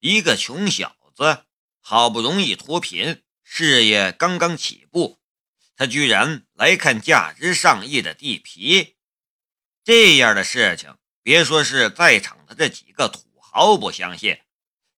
[0.00, 1.44] 一个穷小子，
[1.80, 5.18] 好不容易脱贫，事业刚刚起步，
[5.74, 8.96] 他居然来看价值上亿的地皮。
[9.82, 14.40] 这样的事情，别说是在场的这几个土豪不相信，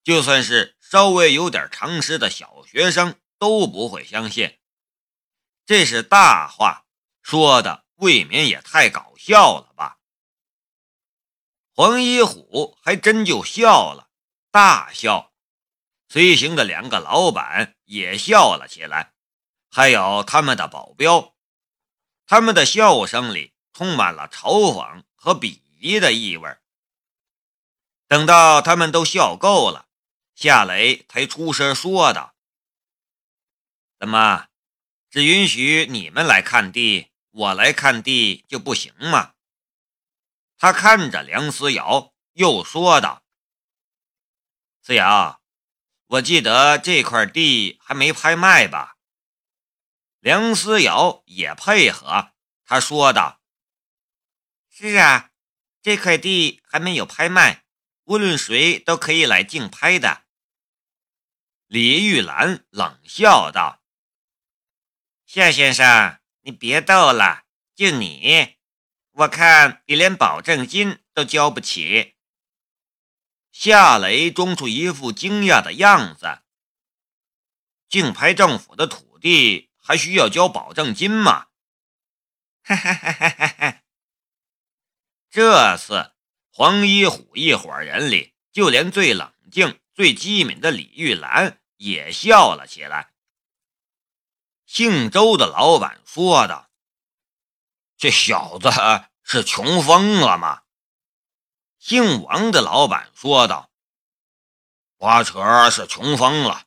[0.03, 4.59] 就算是稍微有点常识的小学生都不会相信。
[5.65, 6.85] 这是大话，
[7.23, 9.99] 说的未免也太搞笑了吧？
[11.73, 14.10] 黄一虎还真就笑了。
[14.53, 15.33] 大笑，
[16.09, 19.15] 随行的两个老板也笑了起来，
[19.71, 21.37] 还有他们的保镖，
[22.27, 26.59] 他们的笑声里充满了嘲讽和鄙夷的意味。
[28.09, 29.87] 等到他们都笑够了，
[30.35, 32.35] 夏雷才出声说道
[34.01, 34.49] ：“怎么，
[35.11, 39.35] 只允许你们来看地，我来看地就不行吗？”
[40.59, 43.20] 他看着梁思瑶，又说道。
[44.91, 45.41] 思瑶，
[46.07, 48.97] 我记得这块地还没拍卖吧？
[50.19, 52.33] 梁思瑶也配合，
[52.65, 53.41] 他说道
[54.69, 55.31] ：“是啊，
[55.81, 57.63] 这块地还没有拍卖，
[58.03, 60.25] 无论谁都可以来竞拍的。”
[61.69, 63.85] 李玉兰冷笑道
[65.25, 67.45] ：“夏先生，你别逗了，
[67.77, 68.57] 就你，
[69.13, 72.17] 我看你连保证金都交不起。”
[73.63, 76.41] 夏雷装出一副惊讶的样子。
[77.91, 81.49] 竞拍政府的土地还需要交保证金吗？
[82.63, 83.83] 哈哈哈哈哈！
[85.29, 86.15] 这次
[86.51, 93.13] 黄一虎一伙人里，就连最冷静、最机敏的李玉兰也笑了起来。
[94.65, 96.71] 姓周的老板说道
[97.99, 98.71] ：“这小子
[99.23, 100.63] 是穷疯了吗？”
[101.81, 103.71] 姓王的老板说道
[104.99, 106.67] ：“花车是穷疯了，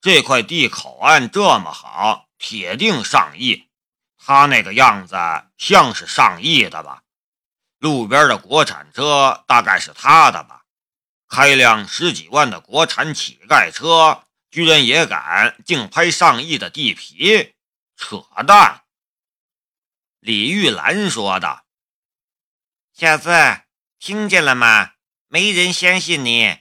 [0.00, 3.68] 这块地口岸这么好，铁定上亿。
[4.16, 5.16] 他那个样子
[5.58, 7.02] 像是上亿的吧？
[7.76, 10.64] 路边的国产车大概是他的吧？
[11.28, 17.54] 开辆十几万的国产乞丐车，居然也敢竞拍上亿的地皮？
[17.96, 18.84] 扯淡！”
[20.20, 21.66] 李玉兰说道
[22.96, 23.28] ：“小子。”
[23.98, 24.92] 听见了吗？
[25.26, 26.60] 没人相信你。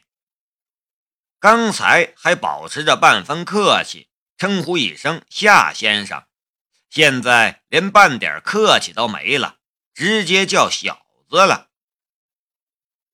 [1.39, 6.25] 刚才还保持着半分客气，称呼一声夏先生，
[6.89, 9.59] 现在连半点客气都没了，
[9.93, 11.69] 直接叫小子了。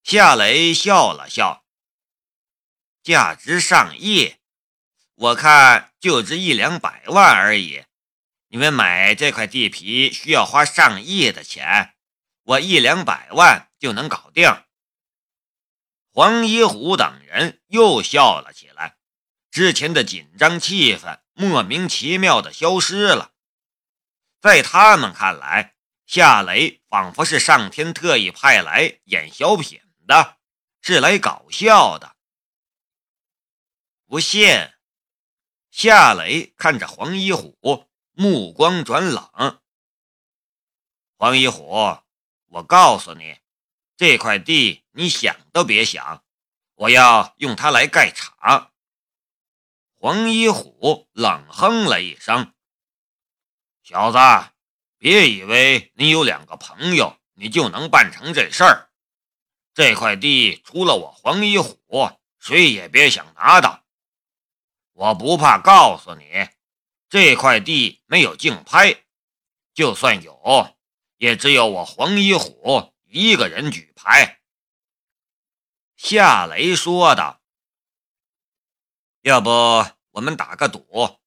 [0.04, 1.66] 夏雷笑了笑，
[3.04, 4.38] 价值上亿，
[5.16, 7.84] 我看就值一两百万而已。
[8.48, 11.96] 你们买这块地皮需要花上亿的钱，
[12.44, 13.70] 我一两百万。
[13.84, 14.48] 就能搞定。
[16.14, 18.98] 黄一虎等人又笑了起来，
[19.52, 23.34] 之前的紧张气氛莫名其妙的消失了。
[24.40, 30.38] 在他们看来，夏雷仿佛是上天特意派来演小品的，
[30.82, 32.16] 是来搞笑的。
[34.08, 34.72] 不信？
[35.72, 39.60] 夏雷看着黄一虎，目光转冷。
[41.18, 41.98] 黄一虎，
[42.54, 43.40] 我告诉你。
[43.96, 46.24] 这块地你想都别想，
[46.76, 48.72] 我要用它来盖厂。
[49.96, 52.54] 黄一虎冷哼了一声
[53.84, 54.18] ：“小子，
[54.98, 58.90] 别以为你有两个朋友，你就能办成这事儿。
[59.74, 61.78] 这块地除了我黄一虎，
[62.40, 63.84] 谁也别想拿到。
[64.92, 66.50] 我不怕告诉你，
[67.10, 69.04] 这块地没有竞拍，
[69.74, 70.76] 就算有，
[71.24, 74.42] 也只有我黄一虎。”一个人举牌，
[75.96, 77.42] 夏雷说道
[79.24, 79.50] ：“要不
[80.10, 81.22] 我们打个赌，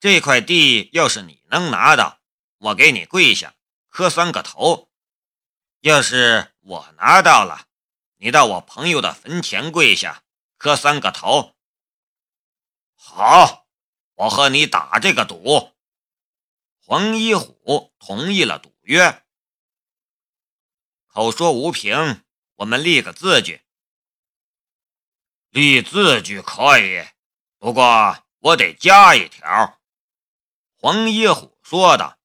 [0.00, 2.20] 这块地要是你能拿到，
[2.58, 3.54] 我给你跪下
[3.88, 4.88] 磕三个头；
[5.80, 7.66] 要是我拿到了，
[8.16, 10.22] 你到我朋友的坟前跪下
[10.56, 11.54] 磕三个头。”
[12.96, 13.66] 好，
[14.14, 15.74] 我和你打这个赌。
[16.78, 19.25] 黄一虎同意了赌约。
[21.16, 22.22] 口说无凭，
[22.56, 23.62] 我们立个字据。
[25.48, 27.08] 立字据可以，
[27.56, 29.80] 不过我得加一条。
[30.74, 32.18] 黄一虎说道：“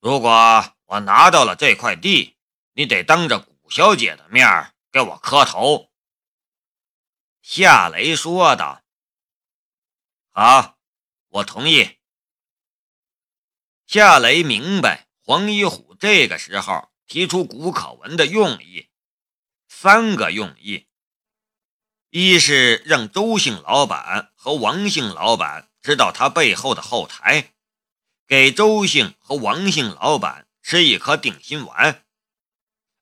[0.00, 2.38] 如果我拿到了这块地，
[2.72, 5.92] 你得当着谷小姐的面给我磕头。”
[7.42, 8.82] 夏雷说道
[10.32, 10.78] ：“好，
[11.28, 11.98] 我同意。”
[13.86, 16.90] 夏雷明白黄一虎这个时候。
[17.12, 18.88] 提出古可文的用意，
[19.68, 20.86] 三个用意。
[22.08, 27.52] 一是让周姓老板和王姓老板知道他背后的后台，
[28.26, 32.02] 给周姓和王姓老板吃一颗定心丸；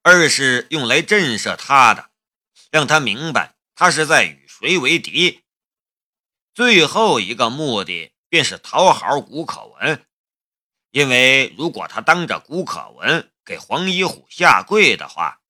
[0.03, 2.11] 二是用来震慑他的，
[2.73, 5.45] 让他明白他是在与谁为敌。
[6.53, 10.05] 最后一个目的便是讨好谷可文，
[10.91, 15.41] 因为如果他当着谷可文给黄一虎下跪的话，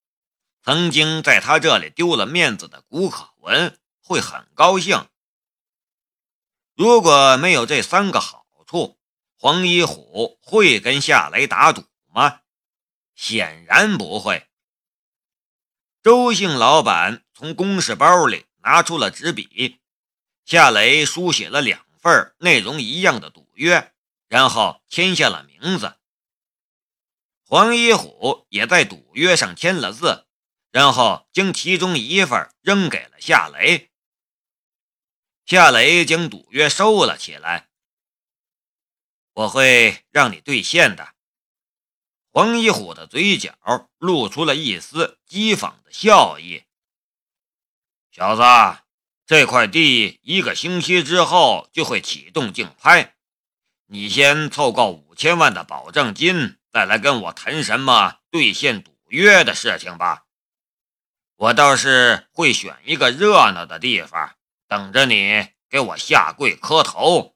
[0.62, 3.30] 曾经在他这里丢了面子的谷可。
[3.40, 5.08] 文会很高兴。
[6.74, 8.98] 如果没有这三个好处，
[9.36, 12.42] 黄一虎会跟夏雷打赌吗？
[13.14, 14.46] 显然不会。
[16.02, 19.80] 周姓老板从公事包里拿出了纸笔，
[20.44, 23.92] 夏雷书写了两份内容一样的赌约，
[24.28, 25.96] 然后签下了名字。
[27.50, 30.28] 黄一虎也在赌约上签了字。
[30.70, 33.90] 然后将其中一份扔给了夏雷，
[35.44, 37.68] 夏雷将赌约收了起来。
[39.32, 41.16] 我会让你兑现的。
[42.30, 43.58] 黄一虎的嘴角
[43.98, 46.62] 露出了一丝讥讽的笑意。
[48.12, 48.82] 小子，
[49.26, 53.16] 这块地一个星期之后就会启动竞拍，
[53.86, 60.26] 你先凑够五千万的保证金，再来跟我谈什么兑现赌约的事情吧。
[61.36, 64.36] 我倒是会选一个热闹的地方，
[64.68, 67.34] 等着你给我下跪磕头。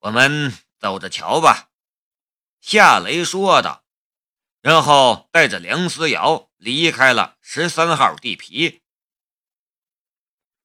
[0.00, 1.68] 我们走着瞧吧。”
[2.60, 3.84] 夏雷说道，
[4.60, 8.82] 然后带着梁思瑶离开了十三号地皮。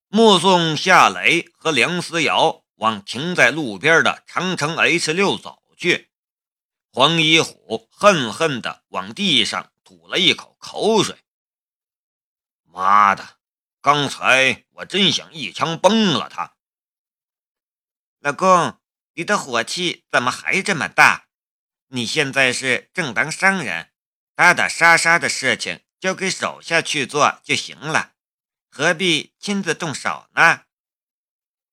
[0.10, 6.10] 目送夏雷和梁思瑶往停在路边的长城 H 六走去，
[6.96, 11.26] 黄一虎恨恨地往地上吐了一口口水。
[12.64, 13.38] 妈的！
[13.82, 16.56] 刚才我真想一枪崩了他。
[18.20, 18.80] 老公，
[19.16, 21.28] 你的火气怎么还这么大？
[21.88, 23.92] 你现在是正当商人，
[24.34, 28.14] 打打杀杀的事情交给手下去做就行了，
[28.70, 30.62] 何必亲自动手呢？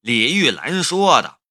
[0.01, 1.42] 李玉兰说道。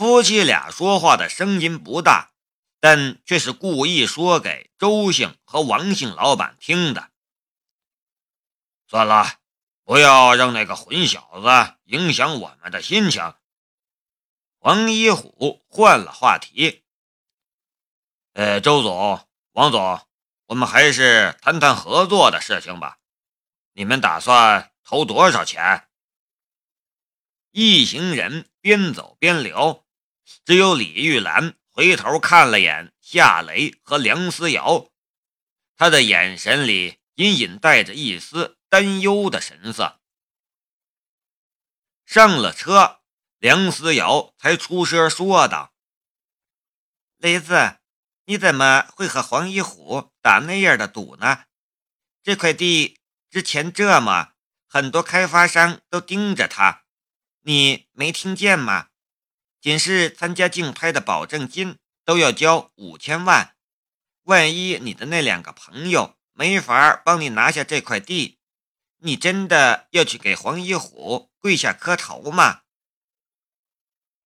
[0.00, 2.32] 夫妻俩说话的声音不大，
[2.80, 7.10] 但却是故意说给周姓和王姓老板听的。
[8.86, 9.40] 算了，
[9.84, 13.34] 不要让那个混小子影响我们的心情。
[14.60, 16.82] 王一虎换了话题
[18.32, 20.00] ：“呃，周总、王总，
[20.46, 22.96] 我们还是谈谈合作的事情吧。
[23.74, 25.90] 你们打算投多少钱？”
[27.52, 29.84] 一行人边走边聊，
[30.44, 34.90] 只有李玉兰回头看了眼夏雷和梁思瑶，
[35.76, 38.56] 他的眼神里隐隐带着一丝。
[38.70, 40.00] 担忧的神色。
[42.06, 43.00] 上了车，
[43.38, 45.74] 梁思瑶才出声说道
[47.18, 47.80] ：“雷子，
[48.26, 51.46] 你怎么会和黄一虎打那样的赌呢？
[52.22, 54.34] 这块地之前这么，
[54.68, 56.84] 很多开发商都盯着他，
[57.40, 58.89] 你没听见吗？
[59.60, 63.54] 仅是参加竞拍的保证金都要交五千万，
[64.22, 68.38] 万一你的那两个朋友没法帮你拿下这块地。”
[69.02, 72.64] 你真的要去给黄一虎跪下磕头吗？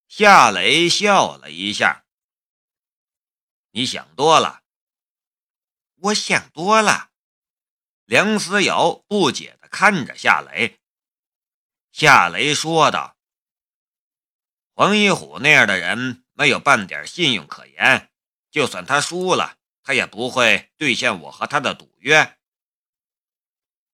[0.09, 2.03] 夏雷笑了一下。
[3.71, 4.63] 你想多了。
[5.95, 7.11] 我想多了。
[8.03, 10.81] 梁思瑶不解地看着夏雷。
[11.93, 13.14] 夏雷说道
[14.77, 18.11] ：“黄一虎那样的人没有半点信用可言，
[18.51, 22.37] 就算他输了，他也不会兑现我和他的赌约。”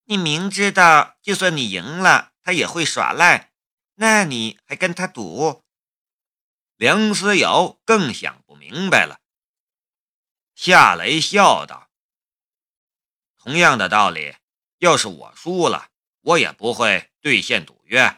[0.06, 3.54] 你明知道，就算你赢了，他也会耍赖，
[3.94, 5.64] 那你还跟他赌？
[6.78, 9.22] 梁思瑶更想不明白了。
[10.56, 11.92] 夏雷笑道
[13.38, 14.36] ：“同样的道理，
[14.80, 18.18] 要是我输了，我也不会兑现赌约。”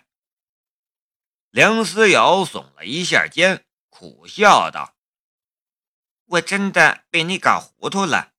[1.54, 4.96] 梁思瑶耸了一下肩，苦笑道
[6.26, 8.34] ：“我真的被你搞糊涂了。”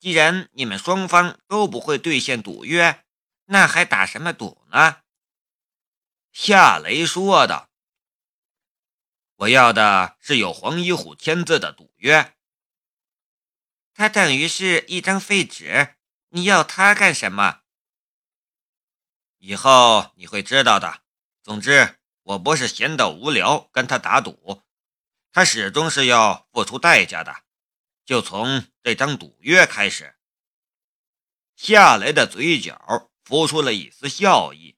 [0.00, 3.04] 既然你们双方都不会兑现赌约，
[3.44, 5.02] 那还打什么赌呢？
[6.32, 7.68] 夏雷说道
[9.36, 12.34] ：“我要的是有黄一虎签字的赌约，
[13.92, 15.96] 它等于是一张废纸。
[16.30, 17.60] 你要它干什么？
[19.36, 21.02] 以后你会知道的。
[21.42, 24.62] 总之，我不是闲得无聊跟他打赌，
[25.32, 27.44] 他始终是要付出代价的。”
[28.04, 30.18] 就从这张赌约开始，
[31.56, 34.76] 夏雷的嘴角浮出了一丝笑意，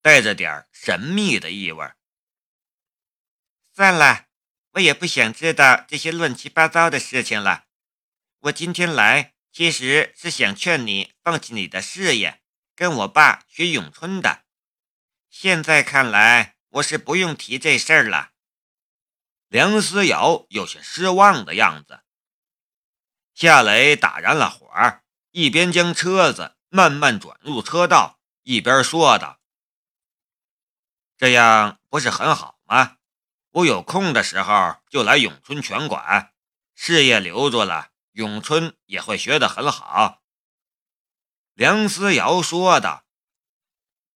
[0.00, 1.92] 带着点神秘的意味。
[3.74, 4.28] 算了，
[4.70, 7.66] 我也不想知道这些乱七八糟的事情了。
[8.40, 12.40] 我今天来，其实是想劝你放弃你的事业，
[12.74, 14.44] 跟我爸学咏春的。
[15.28, 18.32] 现在看来，我是不用提这事儿了。
[19.48, 22.02] 梁思瑶有些失望的样子。
[23.34, 24.70] 夏雷打燃了火，
[25.32, 29.40] 一边将车子慢慢转入车道，一边说道
[31.18, 32.96] ：“这样不是很好吗？
[33.50, 36.32] 我有空的时候就来咏春拳馆，
[36.74, 40.22] 事业留住了，咏春也会学得很好。”
[41.52, 43.04] 梁思瑶说道：“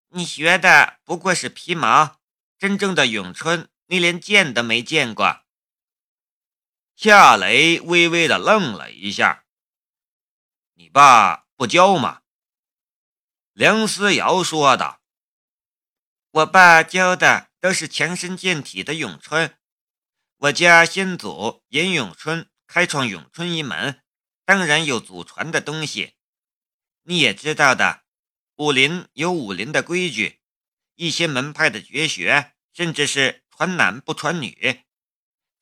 [0.09, 2.16] 你学的不过是皮毛，
[2.59, 5.45] 真正的咏春。”你连见都没见过。
[6.97, 9.45] 夏雷微微的愣了一下。
[10.75, 12.23] 你爸不教吗？
[13.53, 15.01] 梁思瑶说道。
[16.33, 19.57] 我爸教的都是强身健体的咏春。
[20.39, 24.03] 我家先祖严咏春开创咏春一门，
[24.45, 26.17] 当然有祖传的东西。
[27.05, 28.03] 你也知道的，
[28.57, 30.41] 武林有武林的规矩，
[30.97, 33.45] 一些门派的绝学，甚至是。
[33.59, 34.85] 传男不传女，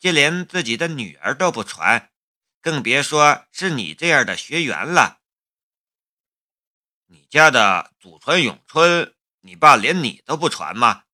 [0.01, 2.11] 就连自己的女儿都不传，
[2.61, 5.21] 更别说是你这样的学员了。
[7.07, 11.05] 你家的祖传咏春，你爸连你都不传吗？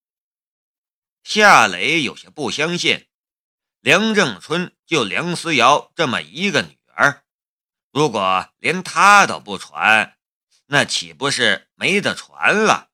[1.22, 3.06] 夏雷有些不相信。
[3.80, 7.26] 梁正春就梁思瑶这么一个女儿，
[7.92, 10.16] 如果连他都不传，
[10.64, 12.89] 那岂不是没得传了？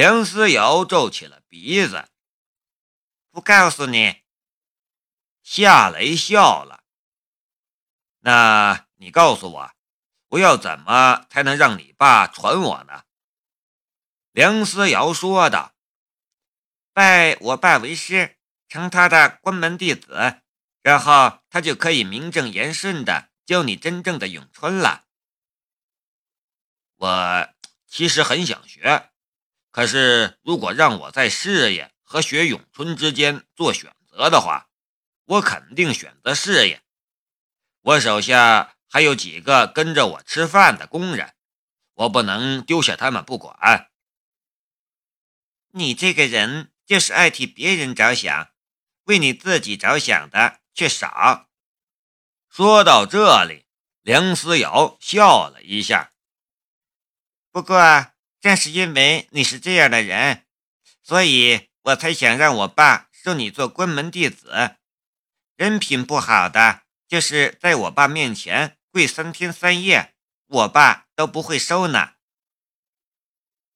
[0.00, 2.08] 梁思瑶皱起了鼻子，
[3.30, 4.22] 不告诉你。
[5.42, 6.84] 夏雷笑了。
[8.20, 9.72] 那你告诉我，
[10.28, 13.04] 我要怎么才能让你爸传我呢？
[14.30, 15.74] 梁思瑶说道
[16.94, 18.38] ：“拜我爸为师，
[18.68, 20.40] 成他的关门弟子，
[20.80, 25.04] 然后他就可以名正言顺的教你真正的咏春了。”
[26.96, 27.54] 我
[27.86, 29.09] 其实很想学。
[29.72, 34.68] 可是，如果让我在事业和学咏春之间做选择的话，
[35.26, 36.82] 我肯定选择事业。
[37.82, 41.34] 我手下还有几个跟着我吃饭的工人，
[41.94, 43.90] 我不能丢下他们不管。
[45.70, 48.50] 你这个人就是爱替别人着想，
[49.04, 51.48] 为你自己着想的却少。
[52.48, 53.66] 说到这里，
[54.02, 56.12] 梁思瑶笑了一下。
[57.52, 58.10] 不过。
[58.40, 60.46] 正是因为你是这样的人，
[61.02, 64.76] 所以我才想让我爸收你做关门弟子。
[65.56, 70.14] 人品不好的，就是在我爸面前跪三天三夜，
[70.46, 72.14] 我爸都不会收呢。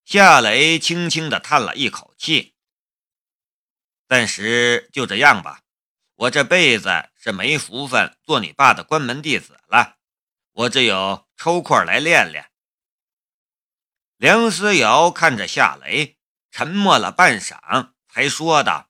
[0.02, 2.54] 夏雷轻轻地叹了一口气，
[4.08, 5.60] 暂时就这样吧。
[6.14, 9.98] 我这辈子是没福分做你爸的关门弟子了，
[10.52, 12.50] 我只有抽空来练练。
[14.24, 16.16] 梁思瑶看着夏雷，
[16.50, 18.88] 沉默了半晌，才说道：“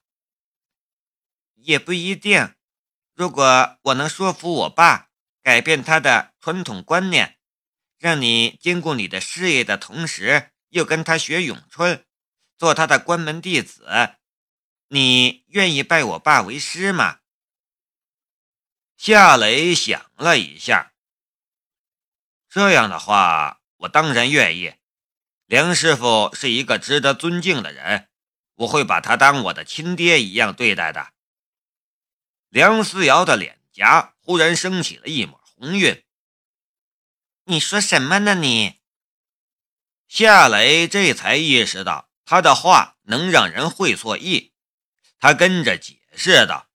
[1.59, 2.55] 也不一定。
[3.13, 5.09] 如果我能说服我爸
[5.43, 7.37] 改变他的传统观念，
[7.97, 12.05] 让你兼顾你的事业的同时，又跟他学咏春，
[12.57, 14.15] 做他的关门弟子，
[14.87, 17.19] 你愿意拜我爸为师吗？”
[18.95, 20.93] 夏雷想了一下，
[22.47, 24.75] 这样的话，我当然愿意。
[25.47, 28.09] 梁师傅是一个值得尊敬的人，
[28.55, 31.13] 我会把他当我的亲爹一样对待的。
[32.49, 36.03] 梁思瑶的脸颊忽然升起了一抹红晕。
[37.43, 38.33] 你说什么呢？
[38.33, 38.79] 你
[40.07, 44.51] 夏雷这才意识到他的话能让人会错意，
[45.19, 46.69] 他跟着解释道：“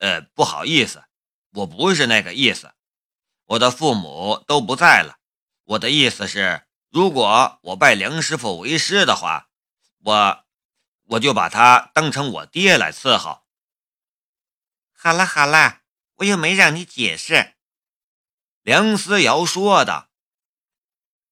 [0.00, 1.04] 呃，不好意思，
[1.50, 2.72] 我不是那个意思。
[3.44, 5.18] 我的父母都不在了，
[5.64, 9.50] 我的意思是。”如果我拜梁师傅为师的话，
[9.98, 10.44] 我
[11.04, 13.44] 我就把他当成我爹来伺候。
[14.92, 15.82] 好了好了，
[16.16, 17.54] 我又没让你解释。”
[18.62, 20.10] 梁思瑶说的。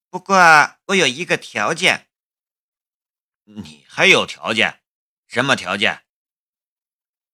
[0.08, 0.36] 不过
[0.86, 2.08] 我有一个条件。
[3.44, 4.82] 你还有条件？
[5.26, 6.04] 什么条件？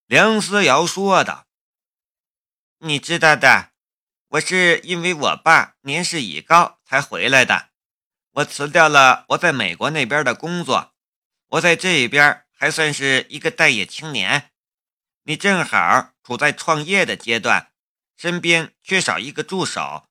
[0.07, 1.47] 梁思瑶说的。
[2.79, 3.73] 你知道的，
[4.29, 7.72] 我是因为我爸年事已高才回来的。
[8.33, 10.95] 我辞掉了我在美国那边的工作，
[11.49, 14.53] 我在这边还算是一个待业青年。
[15.25, 17.73] 你正好处在创业的阶段，
[18.17, 20.09] 身边缺少一个助手，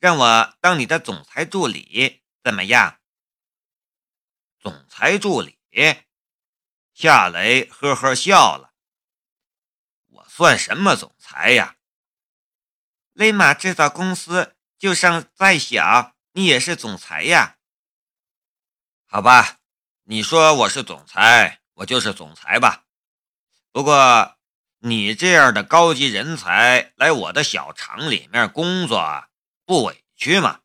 [0.00, 2.98] 让我当你的总裁助理，怎么样？
[4.58, 5.58] 总裁助理
[6.92, 8.74] 夏雷呵呵笑了。
[10.08, 11.76] 我算什么总裁呀？
[13.12, 17.58] 雷马制造公司就算再小，你也是总裁呀。
[19.12, 19.58] 好吧，
[20.04, 22.84] 你说我是总裁，我就是总裁吧。
[23.72, 24.36] 不过
[24.78, 29.24] 你这样的高级人才来我的小厂里面工作，
[29.66, 30.60] 不委屈吗？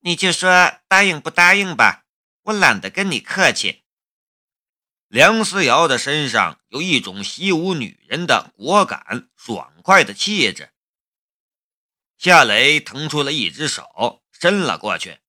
[0.00, 2.04] 你就说答应不答应吧，
[2.42, 3.84] 我懒得跟你客气。
[5.06, 10.72] 梁思瑶的身上有一种习武女人的果敢爽快的气质。
[12.18, 15.20] 夏雷腾出了一只手，伸了过去。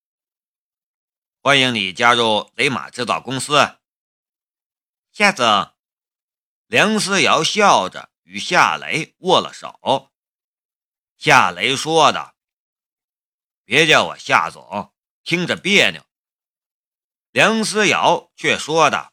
[1.46, 3.78] 欢迎你加入雷马制造公司，
[5.12, 5.74] 夏总。
[6.68, 10.10] 梁思瑶笑着与夏雷握了手。
[11.18, 12.38] 夏雷说道
[13.66, 14.94] ：“别叫我夏总，
[15.26, 16.06] 听着别扭。”
[17.32, 19.12] 梁思瑶却说道：“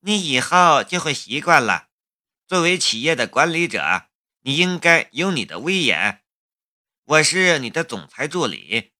[0.00, 1.88] 你以后就会习惯了。
[2.46, 6.22] 作为企业的管理者，你应该有你的威严。
[7.04, 8.92] 我是你的总裁助理，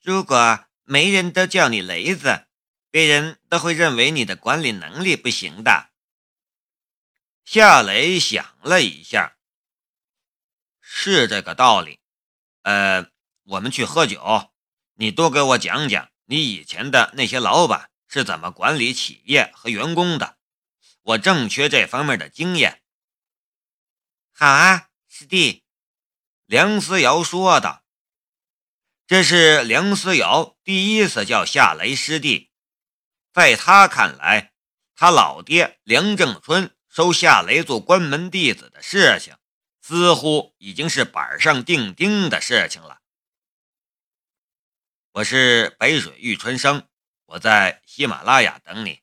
[0.00, 2.46] 如果……”没人都叫你雷子，
[2.90, 5.90] 别人都会认为你的管理能力不行的。
[7.44, 9.36] 夏雷想了一下，
[10.80, 12.00] 是这个道理。
[12.62, 13.10] 呃，
[13.44, 14.52] 我们去喝酒，
[14.94, 20.38] 你多给我讲讲你以前的那些老板是怎么管理企业和员工的，
[21.02, 22.82] 我正缺这方面的经验。
[24.32, 25.64] 好啊，师弟，
[26.46, 27.81] 梁思瑶说道。
[29.12, 32.50] 这是梁思瑶第一次叫夏雷师弟，
[33.30, 34.54] 在他看来，
[34.94, 39.36] 他老爹梁正春收夏雷做关门弟子的事情，
[39.82, 43.02] 似乎已经是板上钉钉的事情了。
[45.12, 46.88] 我是北水玉春生，
[47.26, 49.01] 我在喜马拉雅等你。